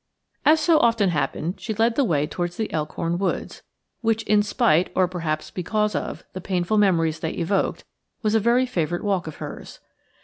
[0.45, 3.61] As so often happened, she led the way towards the Elkhorn woods,
[4.01, 7.83] which in spite, or perhaps because, of the painful memories they evoked,
[8.23, 9.79] was a very favourite walk of hers.